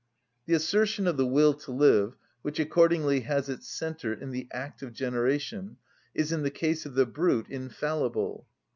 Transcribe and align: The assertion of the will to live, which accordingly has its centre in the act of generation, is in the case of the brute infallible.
The 0.47 0.55
assertion 0.55 1.05
of 1.05 1.17
the 1.17 1.27
will 1.27 1.53
to 1.53 1.71
live, 1.71 2.15
which 2.41 2.59
accordingly 2.59 3.19
has 3.19 3.49
its 3.49 3.67
centre 3.69 4.11
in 4.11 4.31
the 4.31 4.47
act 4.51 4.81
of 4.81 4.93
generation, 4.93 5.77
is 6.15 6.31
in 6.31 6.41
the 6.41 6.49
case 6.49 6.87
of 6.87 6.95
the 6.95 7.05
brute 7.05 7.47
infallible. 7.49 8.47